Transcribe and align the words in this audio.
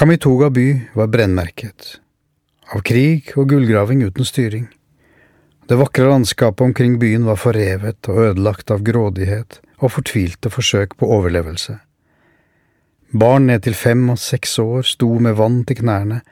Kamitoga 0.00 0.50
by 0.50 0.80
var 0.92 1.06
brennmerket. 1.12 1.98
Av 2.72 2.80
krig 2.80 3.34
og 3.36 3.50
gullgraving 3.50 4.00
uten 4.08 4.24
styring. 4.24 4.62
Det 5.68 5.76
vakre 5.76 6.06
landskapet 6.08 6.62
omkring 6.64 6.94
byen 7.02 7.26
var 7.28 7.36
forrevet 7.36 8.08
og 8.08 8.22
ødelagt 8.22 8.72
av 8.72 8.80
grådighet 8.86 9.58
og 9.76 9.92
fortvilte 9.98 10.48
forsøk 10.54 10.96
på 10.96 11.10
overlevelse. 11.18 11.76
Barn 13.12 13.50
ned 13.52 13.66
til 13.68 13.76
fem 13.76 14.08
og 14.16 14.16
seks 14.24 14.56
år 14.64 14.88
sto 14.88 15.10
med 15.20 15.36
vann 15.36 15.60
til 15.68 15.82
knærne 15.82 16.22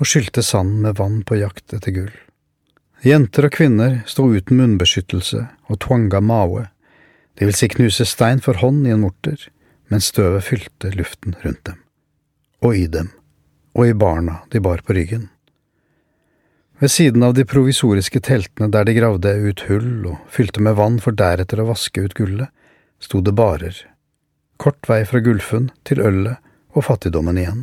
og 0.00 0.08
skylte 0.08 0.40
sand 0.40 0.80
med 0.88 0.96
vann 0.96 1.20
på 1.28 1.42
jakt 1.44 1.76
etter 1.76 1.92
gull. 2.00 2.18
Jenter 3.04 3.50
og 3.50 3.56
kvinner 3.60 4.00
sto 4.08 4.30
uten 4.32 4.64
munnbeskyttelse 4.64 5.44
og 5.68 5.82
twanga 5.84 6.24
maue, 6.24 6.70
det 7.36 7.52
vil 7.52 7.60
si 7.60 7.68
knuse 7.68 8.08
stein 8.08 8.40
for 8.40 8.64
hånd 8.64 8.86
i 8.88 8.96
en 8.96 9.04
morter, 9.04 9.50
mens 9.92 10.08
støvet 10.08 10.48
fylte 10.48 10.96
luften 10.96 11.36
rundt 11.44 11.66
dem. 11.68 11.83
Og 12.64 12.76
i 12.76 12.86
dem, 12.88 13.10
og 13.76 13.88
i 13.88 13.94
barna 13.94 14.40
de 14.52 14.60
bar 14.64 14.80
på 14.86 14.96
ryggen. 14.96 15.28
Ved 16.80 16.90
siden 16.90 17.22
av 17.22 17.34
de 17.36 17.44
provisoriske 17.46 18.20
teltene 18.24 18.70
der 18.72 18.86
de 18.88 18.94
gravde 18.96 19.30
ut 19.46 19.66
hull 19.68 20.06
og 20.10 20.30
fylte 20.32 20.62
med 20.64 20.78
vann 20.78 20.96
for 21.02 21.16
deretter 21.16 21.60
å 21.62 21.68
vaske 21.68 22.02
ut 22.02 22.16
gullet, 22.18 22.50
sto 22.98 23.20
det 23.20 23.34
barer. 23.36 23.76
Kort 24.56 24.88
vei 24.88 25.02
fra 25.06 25.20
gullfunn 25.22 25.70
til 25.86 26.02
ølet 26.02 26.40
og 26.74 26.86
fattigdommen 26.88 27.38
igjen. 27.38 27.62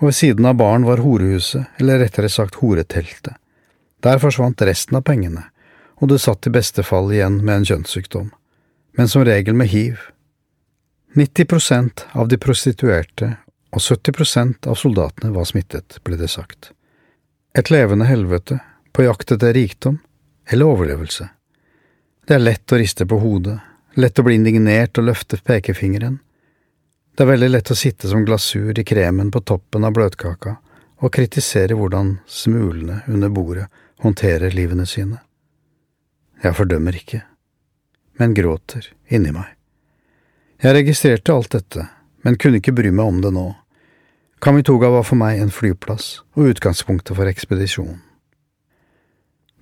Og 0.00 0.08
ved 0.08 0.16
siden 0.16 0.48
av 0.48 0.56
baren 0.56 0.86
var 0.88 1.02
horehuset, 1.04 1.68
eller 1.78 2.00
rettere 2.00 2.30
sagt 2.32 2.58
horeteltet. 2.62 3.36
Der 4.00 4.20
forsvant 4.22 4.62
resten 4.64 4.96
av 4.96 5.04
pengene, 5.04 5.44
og 6.00 6.08
du 6.08 6.16
satt 6.18 6.48
i 6.48 6.54
beste 6.54 6.82
fall 6.86 7.12
igjen 7.12 7.42
med 7.44 7.60
en 7.60 7.68
kjønnssykdom, 7.68 8.30
men 8.96 9.12
som 9.12 9.26
regel 9.28 9.54
med 9.54 9.68
hiv. 9.68 10.00
90 11.20 11.48
prosent 11.50 12.06
av 12.16 12.30
de 12.32 12.38
prostituerte 12.40 13.34
og 13.70 13.82
70 13.82 14.16
prosent 14.16 14.66
av 14.66 14.78
soldatene 14.78 15.32
var 15.34 15.46
smittet, 15.48 15.98
ble 16.04 16.18
det 16.18 16.30
sagt. 16.30 16.72
Et 17.54 17.70
levende 17.70 18.06
helvete, 18.06 18.58
på 18.92 19.04
jakt 19.06 19.32
etter 19.32 19.54
rikdom 19.54 20.00
eller 20.50 20.66
overlevelse. 20.66 21.28
Det 22.26 22.34
er 22.34 22.42
lett 22.42 22.72
å 22.72 22.78
riste 22.78 23.06
på 23.06 23.18
hodet, 23.22 23.58
lett 23.94 24.18
å 24.18 24.24
bli 24.26 24.34
indignert 24.38 24.98
og 24.98 25.06
løfte 25.06 25.38
pekefingeren. 25.38 26.18
Det 27.14 27.24
er 27.24 27.30
veldig 27.30 27.50
lett 27.50 27.70
å 27.70 27.78
sitte 27.78 28.10
som 28.10 28.24
glasur 28.26 28.78
i 28.78 28.84
kremen 28.86 29.30
på 29.30 29.42
toppen 29.46 29.86
av 29.86 29.94
bløtkaka 29.94 30.56
og 31.00 31.12
kritisere 31.14 31.76
hvordan 31.78 32.18
smulene 32.28 33.00
under 33.08 33.32
bordet 33.32 33.66
håndterer 34.02 34.54
livene 34.54 34.86
sine. 34.86 35.20
Jeg 36.42 36.56
fordømmer 36.56 36.96
ikke, 36.96 37.22
men 38.20 38.34
gråter 38.36 38.86
inni 39.08 39.32
meg. 39.34 39.48
Jeg 40.60 40.76
registrerte 40.76 41.34
alt 41.34 41.52
dette, 41.56 41.86
men 42.24 42.36
kunne 42.40 42.60
ikke 42.60 42.76
bry 42.76 42.90
meg 42.92 43.12
om 43.12 43.20
det 43.24 43.32
nå. 43.32 43.46
Kamitoga 44.40 44.88
var 44.88 45.02
for 45.04 45.20
meg 45.20 45.36
en 45.36 45.50
flyplass 45.52 46.22
og 46.32 46.54
utgangspunktet 46.54 47.12
for 47.12 47.28
ekspedisjonen. 47.28 47.98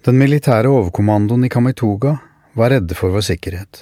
Den 0.07 0.15
militære 0.21 0.71
overkommandoen 0.71 1.49
i 1.49 1.51
Kamitoga 1.51 2.13
var 2.55 2.71
redde 2.71 2.95
for 2.95 3.11
vår 3.11 3.25
sikkerhet. 3.27 3.81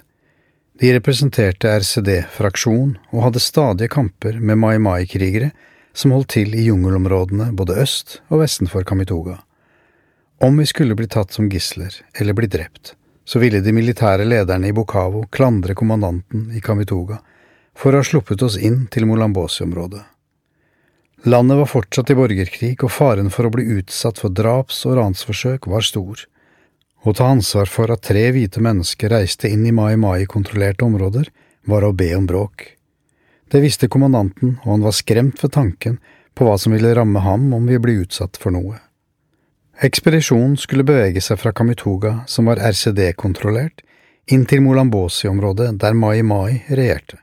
De 0.81 0.95
representerte 0.97 1.75
RCD-fraksjon 1.83 2.97
og 3.13 3.27
hadde 3.27 3.45
stadige 3.45 3.93
kamper 3.93 4.41
med 4.41 4.57
Mai 4.63 4.79
Mai-krigere 4.81 5.51
som 5.93 6.17
holdt 6.17 6.33
til 6.39 6.57
i 6.57 6.65
jungelområdene 6.71 7.51
både 7.53 7.77
øst 7.85 8.23
og 8.31 8.41
vesten 8.47 8.73
for 8.73 8.89
Kamitoga. 8.89 9.37
Om 10.41 10.57
vi 10.65 10.71
skulle 10.73 10.97
bli 10.97 11.13
tatt 11.13 11.37
som 11.37 11.53
gisler 11.53 11.93
eller 12.17 12.33
bli 12.33 12.49
drept, 12.49 12.97
så 13.29 13.45
ville 13.45 13.61
de 13.61 13.77
militære 13.77 14.25
lederne 14.25 14.73
i 14.73 14.77
Bokavo 14.81 15.27
klandre 15.29 15.77
kommandanten 15.77 16.49
i 16.57 16.65
Kamitoga 16.65 17.21
for 17.77 17.93
å 17.93 18.01
ha 18.01 18.13
sluppet 18.15 18.49
oss 18.49 18.57
inn 18.57 18.87
til 18.89 19.05
Molambosi-området. 19.13 20.16
Landet 21.25 21.57
var 21.57 21.67
fortsatt 21.67 22.11
i 22.11 22.15
borgerkrig, 22.15 22.83
og 22.85 22.93
faren 22.93 23.31
for 23.33 23.49
å 23.49 23.53
bli 23.55 23.65
utsatt 23.79 24.21
for 24.21 24.31
draps- 24.31 24.85
og 24.87 24.99
ransforsøk 24.99 25.67
var 25.67 25.83
stor. 25.87 26.27
Å 27.03 27.15
ta 27.17 27.31
ansvar 27.33 27.71
for 27.71 27.91
at 27.91 28.05
tre 28.05 28.29
hvite 28.35 28.61
mennesker 28.63 29.11
reiste 29.15 29.49
inn 29.49 29.65
i 29.67 29.73
Mai 29.73 29.97
Mai-kontrollerte 29.97 30.85
områder, 30.85 31.31
var 31.67 31.87
å 31.87 31.95
be 31.97 32.13
om 32.15 32.27
bråk. 32.29 32.77
Det 33.51 33.63
visste 33.63 33.89
kommandanten, 33.89 34.59
og 34.65 34.73
han 34.75 34.87
var 34.87 34.95
skremt 34.95 35.43
ved 35.43 35.55
tanken 35.57 35.99
på 36.35 36.47
hva 36.47 36.59
som 36.61 36.75
ville 36.75 36.93
ramme 36.95 37.23
ham 37.25 37.49
om 37.55 37.67
vi 37.67 37.79
ble 37.81 38.01
utsatt 38.05 38.37
for 38.37 38.55
noe. 38.55 38.81
Ekspedisjonen 39.87 40.57
skulle 40.61 40.87
bevege 40.87 41.21
seg 41.21 41.41
fra 41.41 41.53
Kamituga, 41.53 42.21
som 42.27 42.49
var 42.51 42.61
RCD-kontrollert, 42.61 43.83
inn 44.31 44.47
til 44.49 44.63
Molambosi-området 44.65 45.75
der 45.83 45.95
Mai 45.95 46.23
Mai 46.23 46.63
regjerte, 46.69 47.19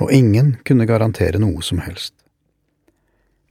og 0.00 0.12
ingen 0.12 0.56
kunne 0.64 0.88
garantere 0.90 1.40
noe 1.40 1.62
som 1.62 1.80
helst. 1.84 2.23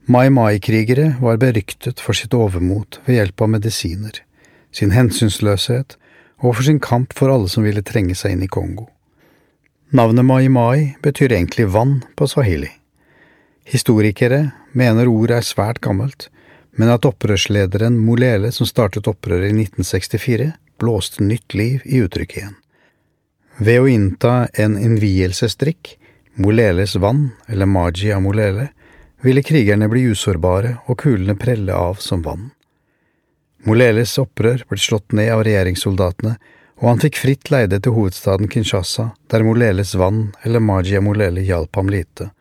Mai 0.05 0.29
Mai-krigere 0.29 1.15
var 1.21 1.37
beryktet 1.39 2.01
for 2.03 2.11
sitt 2.11 2.33
overmot 2.35 2.97
ved 3.05 3.15
hjelp 3.15 3.41
av 3.45 3.53
medisiner, 3.53 4.17
sin 4.75 4.91
hensynsløshet 4.91 5.95
og 6.43 6.57
for 6.57 6.65
sin 6.67 6.81
kamp 6.83 7.15
for 7.15 7.31
alle 7.31 7.47
som 7.47 7.63
ville 7.63 7.85
trenge 7.87 8.17
seg 8.19 8.35
inn 8.35 8.43
i 8.43 8.49
Kongo. 8.51 8.89
Navnet 9.95 10.27
Mai 10.27 10.49
Mai 10.51 10.97
betyr 11.05 11.31
egentlig 11.31 11.69
vann 11.71 12.01
på 12.19 12.27
swahili. 12.27 12.73
Historikere 13.63 14.51
mener 14.75 15.07
ordet 15.07 15.39
er 15.39 15.47
svært 15.47 15.79
gammelt, 15.79 16.27
men 16.75 16.91
at 16.91 17.07
opprørslederen 17.07 17.95
Molele 17.95 18.51
som 18.51 18.67
startet 18.67 19.07
opprøret 19.07 19.53
i 19.53 19.55
1964, 19.55 20.51
blåste 20.83 21.23
nytt 21.23 21.55
liv 21.55 21.79
i 21.85 22.03
uttrykket 22.03 22.41
igjen. 22.41 22.55
Ved 23.63 23.79
å 23.79 23.87
innta 23.87 24.37
en 24.59 24.75
innvielsesdrikk, 24.75 25.95
Moleles 26.35 26.97
vann, 26.99 27.29
eller 27.47 27.69
Maji 27.69 28.11
Molele, 28.19 28.73
ville 29.23 29.43
krigerne 29.43 29.87
bli 29.87 30.03
usårbare 30.11 30.77
og 30.85 30.99
kulene 30.99 31.35
prelle 31.39 31.73
av 31.73 32.01
som 32.03 32.21
vann. 32.25 32.49
Moleles 33.63 34.17
opprør 34.19 34.65
ble 34.67 34.77
slått 34.83 35.15
ned 35.15 35.31
av 35.31 35.45
regjeringssoldatene, 35.47 36.35
og 36.83 36.89
han 36.89 36.99
fikk 36.99 37.19
fritt 37.21 37.51
leide 37.53 37.79
til 37.79 37.95
hovedstaden 37.95 38.49
Kinshasa, 38.51 39.13
der 39.31 39.45
Moleles 39.47 39.93
vann 39.95 40.33
eller 40.43 40.59
Magia 40.59 40.99
Molele 41.01 41.45
hjalp 41.47 41.79
ham 41.79 41.91
lite, 41.93 42.33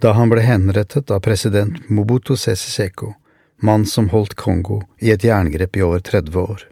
da 0.00 0.14
han 0.16 0.32
ble 0.32 0.40
henrettet 0.46 1.12
av 1.12 1.20
president 1.26 1.82
Mobutu 1.90 2.32
Sese 2.36 2.72
Seko, 2.72 3.12
mann 3.60 3.84
som 3.84 4.08
holdt 4.08 4.38
Kongo 4.40 4.80
i 5.04 5.12
et 5.12 5.24
jerngrep 5.26 5.76
i 5.76 5.84
over 5.84 6.00
30 6.00 6.40
år. 6.40 6.64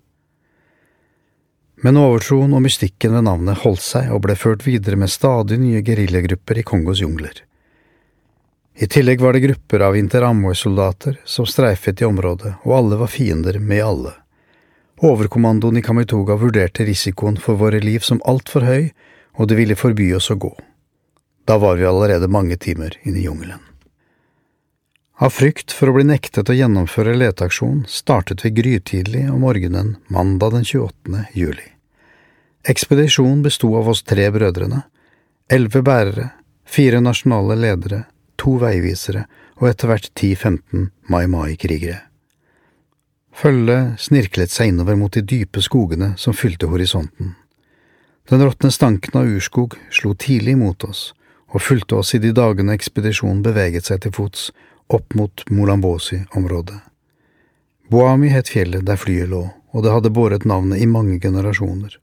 Men 1.85 2.01
overtroen 2.01 2.57
og 2.57 2.65
mystikken 2.65 3.13
ved 3.15 3.29
navnet 3.29 3.61
holdt 3.67 3.85
seg 3.85 4.09
og 4.15 4.25
ble 4.25 4.39
ført 4.39 4.65
videre 4.67 4.97
med 4.97 5.13
stadig 5.13 5.61
nye 5.61 5.85
geriljagrupper 5.85 6.59
i 6.59 6.65
Kongos 6.67 7.05
jungler. 7.05 7.45
I 8.81 8.87
tillegg 8.87 9.21
var 9.21 9.33
det 9.33 9.41
grupper 9.41 9.81
av 9.81 9.97
Interamwe-soldater 9.97 11.21
som 11.25 11.47
streifet 11.47 11.99
i 12.03 12.05
området, 12.07 12.53
og 12.63 12.75
alle 12.77 12.97
var 13.01 13.11
fiender 13.11 13.57
med 13.59 13.83
alle. 13.85 14.13
Overkommandoen 15.03 15.81
i 15.81 15.83
Kamituga 15.83 16.37
vurderte 16.39 16.85
risikoen 16.87 17.41
for 17.43 17.59
våre 17.59 17.81
liv 17.83 18.05
som 18.07 18.21
altfor 18.23 18.63
høy, 18.63 18.85
og 19.35 19.49
det 19.51 19.57
ville 19.59 19.75
forby 19.79 20.13
oss 20.15 20.31
å 20.31 20.37
gå. 20.39 20.53
Da 21.43 21.57
var 21.59 21.75
vi 21.81 21.89
allerede 21.91 22.29
mange 22.31 22.55
timer 22.57 22.95
inne 23.03 23.19
i 23.19 23.25
jungelen. 23.25 23.65
Av 25.19 25.35
frykt 25.35 25.75
for 25.75 25.91
å 25.91 25.97
bli 25.97 26.05
nektet 26.07 26.47
å 26.47 26.55
gjennomføre 26.55 27.17
leteaksjon 27.19 27.81
startet 27.91 28.45
vi 28.45 28.53
grytidlig 28.61 29.25
om 29.33 29.43
morgenen 29.43 29.97
mandag 30.07 30.55
den 30.55 30.69
28. 30.69 31.25
juli. 31.35 31.67
Ekspedisjonen 32.63 33.43
besto 33.43 33.73
av 33.81 33.91
oss 33.91 34.05
tre 34.07 34.29
brødrene, 34.31 34.85
elleve 35.51 35.83
bærere, 35.83 36.29
fire 36.63 37.03
nasjonale 37.03 37.59
ledere 37.59 38.05
to 38.39 38.57
veivisere 38.63 39.27
og 39.59 39.69
etter 39.71 39.91
hvert 39.91 40.11
ti–femten 40.19 40.91
Mai 41.11 41.27
Mai-krigere. 41.31 42.05
Følget 43.39 44.01
snirklet 44.03 44.51
seg 44.51 44.73
innover 44.73 44.97
mot 44.99 45.15
de 45.15 45.23
dype 45.23 45.63
skogene 45.63 46.15
som 46.19 46.35
fylte 46.35 46.71
horisonten. 46.71 47.37
Den 48.29 48.43
råtne 48.43 48.71
stanken 48.75 49.21
av 49.21 49.29
urskog 49.31 49.77
slo 49.95 50.15
tidlig 50.19 50.57
mot 50.59 50.85
oss 50.85 51.13
og 51.49 51.63
fulgte 51.65 52.01
oss 52.01 52.15
i 52.17 52.21
de 52.23 52.33
dagene 52.37 52.75
ekspedisjonen 52.77 53.45
beveget 53.45 53.89
seg 53.89 54.03
til 54.05 54.13
fots 54.17 54.51
opp 54.93 55.15
mot 55.17 55.45
Molambosi-området. 55.51 56.81
Boami 57.89 58.29
het 58.33 58.51
fjellet 58.53 58.85
der 58.85 59.01
flyet 59.01 59.31
lå, 59.31 59.47
og 59.73 59.85
det 59.85 59.95
hadde 59.95 60.13
båret 60.13 60.45
navnet 60.49 60.83
i 60.83 60.89
mange 60.91 61.17
generasjoner. 61.23 61.95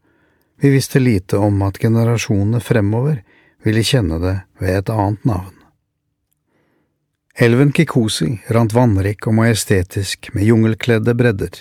Vi 0.58 0.72
visste 0.72 1.02
lite 1.02 1.38
om 1.38 1.60
at 1.62 1.78
generasjonene 1.78 2.62
fremover 2.64 3.20
ville 3.62 3.84
kjenne 3.86 4.18
det 4.22 4.36
ved 4.62 4.80
et 4.80 4.90
annet 4.90 5.28
navn. 5.28 5.54
Elven 7.38 7.68
Kikosi 7.72 8.30
rant 8.48 8.72
vannrik 8.72 9.26
og 9.28 9.34
majestetisk 9.36 10.30
med 10.32 10.46
jungelkledde 10.48 11.12
bredder. 11.12 11.58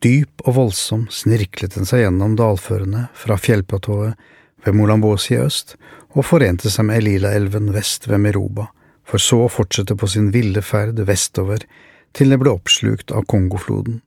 Dyp 0.00 0.40
og 0.48 0.54
voldsom 0.56 1.02
snirklet 1.12 1.74
den 1.76 1.84
seg 1.84 2.00
gjennom 2.00 2.32
dalførene 2.38 3.02
fra 3.12 3.36
fjellplatået 3.36 4.16
ved 4.64 4.78
Molambosi 4.78 5.34
i 5.34 5.42
øst 5.42 5.74
og 6.14 6.24
forente 6.24 6.72
seg 6.72 6.88
med 6.88 7.02
Elila-elven 7.02 7.68
vest 7.74 8.08
ved 8.08 8.22
Meroba, 8.24 8.70
for 9.04 9.20
så 9.20 9.42
å 9.44 9.50
fortsette 9.52 9.98
på 10.00 10.08
sin 10.08 10.30
ville 10.32 10.64
ferd 10.64 11.04
vestover 11.04 11.68
til 12.16 12.32
det 12.32 12.40
ble 12.40 12.56
oppslukt 12.56 13.12
av 13.12 13.28
Kongofloden, 13.28 14.00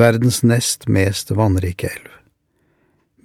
verdens 0.00 0.40
nest 0.40 0.88
mest 0.88 1.34
vannrike 1.36 1.92
elv. 1.92 2.08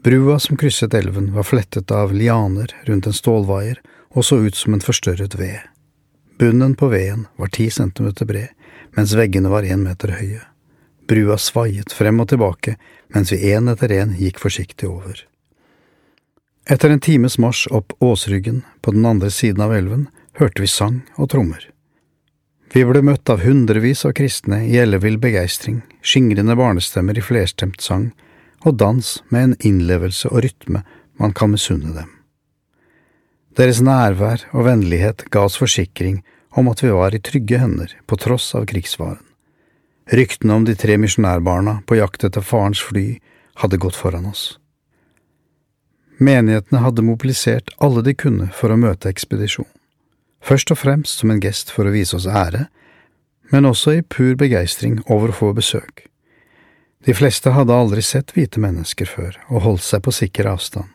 Brua 0.03 0.41
som 0.43 0.59
krysset 0.59 0.91
elven 0.91 1.31
var 1.39 1.47
flettet 1.47 1.87
av 1.87 2.11
lianer 2.11 2.75
rundt 2.91 3.07
en 3.07 3.15
stålvaier 3.15 3.79
og 4.11 4.27
så 4.27 4.43
ut 4.43 4.59
som 4.59 4.75
en 4.75 4.83
forstørret 4.83 5.39
ved. 5.39 5.63
Bunnen 6.37 6.75
på 6.75 6.87
veden 6.87 7.25
var 7.35 7.47
ti 7.47 7.69
centimeter 7.69 8.25
bred, 8.25 8.47
mens 8.93 9.13
veggene 9.17 9.49
var 9.49 9.65
én 9.65 9.81
meter 9.81 10.13
høye. 10.19 10.43
Brua 11.07 11.37
svaiet 11.41 11.93
frem 11.95 12.19
og 12.21 12.29
tilbake 12.29 12.75
mens 13.15 13.31
vi 13.31 13.53
én 13.53 13.71
etter 13.71 13.93
én 13.95 14.13
gikk 14.19 14.41
forsiktig 14.43 14.89
over. 14.89 15.23
Etter 16.67 16.91
en 16.91 16.99
times 16.99 17.37
marsj 17.39 17.71
opp 17.71 17.95
åsryggen 18.03 18.61
på 18.81 18.91
den 18.91 19.05
andre 19.07 19.31
siden 19.31 19.63
av 19.63 19.73
elven 19.73 20.09
hørte 20.37 20.61
vi 20.61 20.67
sang 20.67 20.99
og 21.15 21.31
trommer. 21.31 21.63
Vi 22.73 22.83
ble 22.85 23.01
møtt 23.01 23.29
av 23.31 23.45
hundrevis 23.47 24.03
av 24.05 24.13
kristne 24.19 24.59
i 24.67 24.75
ellevill 24.77 25.15
begeistring, 25.17 25.79
skingrende 26.03 26.57
barnestemmer 26.59 27.17
i 27.17 27.23
flerstemt 27.23 27.81
sang 27.81 28.11
og 28.65 28.75
dans 28.81 29.15
med 29.31 29.43
en 29.43 29.57
innlevelse 29.71 30.29
og 30.29 30.43
rytme 30.43 30.83
man 31.17 31.33
kan 31.33 31.53
misunne 31.55 31.95
dem. 31.95 32.16
Deres 33.57 33.79
nærvær 33.81 34.43
og 34.53 34.67
vennlighet 34.67 35.23
ga 35.33 35.47
oss 35.47 35.57
forsikring 35.57 36.19
om 36.57 36.67
at 36.69 36.83
vi 36.83 36.91
var 36.93 37.15
i 37.15 37.21
trygge 37.21 37.57
hender 37.57 37.93
på 38.05 38.17
tross 38.21 38.51
av 38.57 38.67
krigsfaren. 38.69 39.23
Ryktene 40.13 40.53
om 40.53 40.65
de 40.67 40.75
tre 40.77 40.95
misjonærbarna 41.01 41.79
på 41.89 41.97
jakt 41.97 42.23
etter 42.27 42.45
farens 42.45 42.79
fly 42.85 43.17
hadde 43.61 43.79
gått 43.81 43.97
foran 43.97 44.27
oss. 44.29 44.59
Menighetene 46.21 46.81
hadde 46.81 47.05
mobilisert 47.05 47.73
alle 47.83 48.03
de 48.05 48.13
kunne 48.13 48.47
for 48.57 48.73
å 48.73 48.77
møte 48.77 49.09
ekspedisjonen, 49.09 49.73
først 50.41 50.73
og 50.73 50.79
fremst 50.81 51.21
som 51.21 51.33
en 51.33 51.41
gest 51.41 51.73
for 51.73 51.89
å 51.89 51.93
vise 51.93 52.15
oss 52.17 52.29
ære, 52.29 52.67
men 53.51 53.69
også 53.69 53.97
i 53.97 54.03
pur 54.05 54.35
begeistring 54.37 54.99
over 55.05 55.33
å 55.33 55.37
få 55.39 55.51
besøk. 55.57 56.05
De 57.05 57.13
fleste 57.17 57.53
hadde 57.53 57.73
aldri 57.73 58.05
sett 58.05 58.33
hvite 58.37 58.61
mennesker 58.61 59.09
før 59.09 59.37
og 59.49 59.65
holdt 59.65 59.85
seg 59.85 60.05
på 60.05 60.13
sikker 60.13 60.49
avstand. 60.53 60.89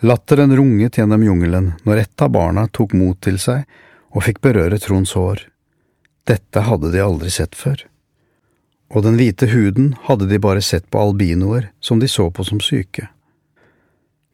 Latteren 0.00 0.54
runget 0.56 0.98
gjennom 0.98 1.22
jungelen 1.26 1.72
når 1.82 2.04
ett 2.04 2.22
av 2.22 2.30
barna 2.34 2.68
tok 2.70 2.94
mot 2.94 3.18
til 3.20 3.38
seg 3.42 3.64
og 4.14 4.24
fikk 4.24 4.42
berøre 4.44 4.78
Tronds 4.82 5.16
hår. 5.18 5.44
Dette 6.28 6.66
hadde 6.66 6.92
de 6.94 7.02
aldri 7.02 7.32
sett 7.34 7.58
før 7.58 7.88
og 8.88 9.04
den 9.04 9.18
hvite 9.20 9.48
huden 9.52 9.92
hadde 10.06 10.28
de 10.30 10.40
bare 10.40 10.62
sett 10.64 10.88
på 10.90 11.00
albinoer 11.00 11.70
som 11.80 12.00
de 12.00 12.08
så 12.08 12.30
på 12.30 12.44
som 12.44 12.60
syke. 12.60 13.08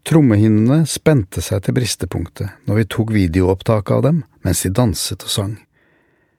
Trommehinnene 0.04 0.84
spente 0.86 1.42
seg 1.42 1.64
til 1.64 1.76
bristepunktet 1.78 2.66
når 2.68 2.80
vi 2.80 2.88
tok 2.94 3.12
videoopptak 3.14 3.90
av 3.90 4.04
dem 4.06 4.22
mens 4.46 4.62
de 4.62 4.70
danset 4.70 5.24
og 5.24 5.32
sang. 5.32 5.54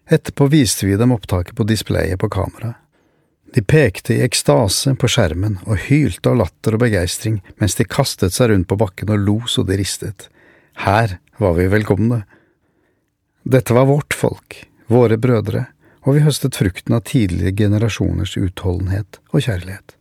Etterpå 0.06 0.48
viste 0.54 0.86
vi 0.86 0.98
dem 1.00 1.16
opptaket 1.16 1.58
på 1.58 1.66
displayet 1.66 2.22
på 2.22 2.30
kamera. 2.30 2.76
De 3.54 3.62
pekte 3.62 4.16
i 4.16 4.24
ekstase 4.26 4.96
på 5.00 5.10
skjermen 5.12 5.60
og 5.66 5.86
hylte 5.88 6.32
av 6.32 6.40
latter 6.42 6.76
og 6.76 6.82
begeistring 6.84 7.42
mens 7.62 7.78
de 7.80 7.86
kastet 7.88 8.34
seg 8.36 8.52
rundt 8.52 8.68
på 8.72 8.78
bakken 8.80 9.14
og 9.14 9.22
lo 9.22 9.38
så 9.52 9.64
de 9.68 9.78
ristet. 9.80 10.30
Her 10.86 11.20
var 11.38 11.54
vi 11.60 11.68
velkomne. 11.72 12.24
Dette 13.44 13.76
var 13.78 13.86
vårt 13.86 14.14
folk, 14.18 14.58
våre 14.88 15.18
brødre, 15.22 15.68
og 16.06 16.18
vi 16.18 16.24
høstet 16.26 16.58
frukten 16.58 16.98
av 16.98 17.06
tidligere 17.08 17.56
generasjoners 17.56 18.36
utholdenhet 18.38 19.20
og 19.32 19.46
kjærlighet. 19.46 19.96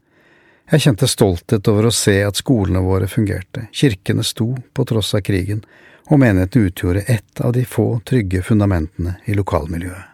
Jeg 0.73 0.81
kjente 0.87 1.09
stolthet 1.09 1.69
over 1.69 1.89
å 1.89 1.93
se 1.93 2.17
at 2.25 2.41
skolene 2.41 2.81
våre 2.85 3.09
fungerte, 3.11 3.67
kirkene 3.73 4.25
sto 4.25 4.55
på 4.73 4.87
tross 4.89 5.13
av 5.17 5.23
krigen, 5.27 5.61
og 6.09 6.21
menigheten 6.21 6.67
utgjorde 6.69 7.05
ett 7.09 7.41
av 7.41 7.53
de 7.53 7.65
få 7.69 8.01
trygge 8.09 8.43
fundamentene 8.45 9.19
i 9.25 9.37
lokalmiljøet. 9.37 10.14